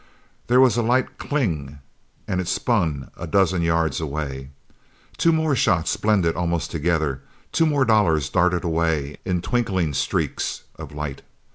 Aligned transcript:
There 0.47 0.59
was 0.59 0.77
a 0.77 0.81
light 0.81 1.19
"cling!" 1.19 1.77
and 2.27 2.41
it 2.41 2.47
spun 2.47 3.11
a 3.17 3.27
dozen 3.27 3.61
yards 3.61 4.01
away. 4.01 4.49
Two 5.17 5.31
more 5.31 5.55
shots 5.55 5.95
blended 5.95 6.35
almost 6.35 6.71
together; 6.71 7.21
two 7.51 7.67
more 7.67 7.85
dollars 7.85 8.27
darted 8.27 8.63
away 8.63 9.17
in 9.25 9.43
twinkling 9.43 9.93
streaks 9.93 10.63
of 10.75 10.91
light. 10.91 11.21